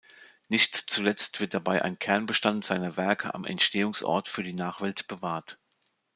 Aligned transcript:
Nicht 0.49 0.75
zuletzt 0.75 1.41
wird 1.41 1.53
dabei 1.53 1.83
ein 1.83 1.99
Kernbestand 1.99 2.65
seiner 2.65 2.97
Werke 2.97 3.35
am 3.35 3.45
Entstehungsort 3.45 4.29
für 4.29 4.41
die 4.41 4.53
Nachwelt 4.53 5.07
bewahrt. 5.07 5.59